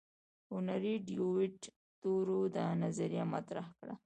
هنري 0.51 0.93
ډیویډ 1.07 1.57
تورو 2.01 2.39
دا 2.55 2.65
نظریه 2.83 3.23
مطرح 3.33 3.67
کړه. 3.79 3.93